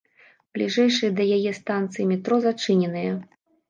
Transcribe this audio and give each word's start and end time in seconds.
Бліжэйшыя 0.57 1.11
да 1.21 1.29
яе 1.37 1.51
станцыі 1.61 2.11
метро 2.15 2.43
зачыненыя. 2.51 3.19